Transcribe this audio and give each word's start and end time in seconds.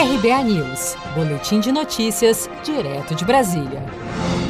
RBA 0.00 0.44
News, 0.44 0.96
Boletim 1.14 1.60
de 1.60 1.70
Notícias, 1.70 2.48
direto 2.64 3.14
de 3.14 3.22
Brasília. 3.22 3.84